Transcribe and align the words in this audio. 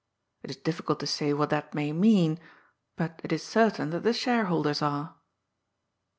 It 0.41 0.49
is 0.49 0.57
difficnlt 0.57 0.97
to 1.01 1.05
say 1.05 1.31
what 1.31 1.51
that 1.51 1.75
may 1.75 1.91
mean, 1.93 2.39
but 2.95 3.21
it 3.23 3.31
is 3.31 3.43
certain 3.43 3.91
that 3.91 4.01
the 4.01 4.13
shareholders 4.13 4.81
are. 4.81 5.13